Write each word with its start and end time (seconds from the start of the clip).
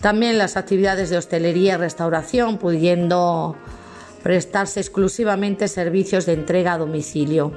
También 0.00 0.38
las 0.38 0.56
actividades 0.56 1.10
de 1.10 1.18
hostelería 1.18 1.74
y 1.74 1.78
restauración, 1.78 2.58
pudiendo 2.58 3.56
prestarse 4.22 4.80
exclusivamente 4.80 5.68
servicios 5.68 6.26
de 6.26 6.34
entrega 6.34 6.74
a 6.74 6.78
domicilio, 6.78 7.52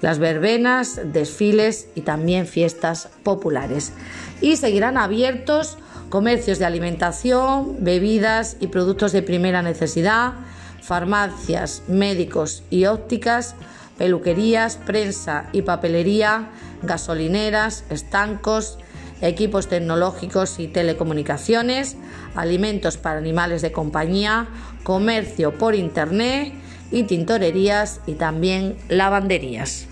las 0.00 0.18
verbenas, 0.18 1.00
desfiles 1.12 1.88
y 1.94 2.02
también 2.02 2.46
fiestas 2.46 3.08
populares. 3.22 3.92
Y 4.40 4.56
seguirán 4.56 4.98
abiertos 4.98 5.78
comercios 6.08 6.58
de 6.58 6.66
alimentación, 6.66 7.76
bebidas 7.82 8.56
y 8.60 8.66
productos 8.66 9.12
de 9.12 9.22
primera 9.22 9.62
necesidad, 9.62 10.34
farmacias, 10.82 11.84
médicos 11.88 12.64
y 12.68 12.84
ópticas, 12.84 13.54
peluquerías, 13.96 14.76
prensa 14.76 15.48
y 15.52 15.62
papelería, 15.62 16.50
gasolineras, 16.82 17.84
estancos, 17.88 18.78
equipos 19.22 19.68
tecnológicos 19.68 20.58
y 20.58 20.68
telecomunicaciones, 20.68 21.96
alimentos 22.34 22.98
para 22.98 23.18
animales 23.18 23.62
de 23.62 23.72
compañía, 23.72 24.48
comercio 24.82 25.56
por 25.56 25.74
internet 25.74 26.52
y 26.90 27.04
tintorerías 27.04 28.00
y 28.06 28.14
también 28.14 28.76
lavanderías. 28.88 29.88